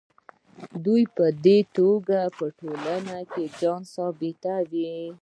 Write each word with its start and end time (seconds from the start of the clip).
دوی 0.85 1.03
په 1.15 1.25
دې 1.45 1.57
توګه 1.77 2.19
په 2.37 2.45
ټولنه 2.59 3.17
کې 3.31 3.43
ځان 3.59 3.81
ثابتوي. 3.93 4.93